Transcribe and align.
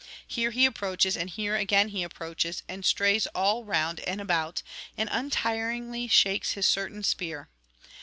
Here 0.25 0.49
he 0.49 0.65
approaches, 0.65 1.15
and 1.15 1.29
here 1.29 1.55
again 1.55 1.89
he 1.89 2.01
approaches, 2.01 2.63
and 2.67 2.83
strays 2.83 3.27
all 3.35 3.65
round 3.65 3.99
and 3.99 4.19
about, 4.19 4.63
and 4.97 5.07
untiringly 5.11 6.07
shakes 6.07 6.53
his 6.53 6.67
certain 6.67 7.03
spear. 7.03 7.49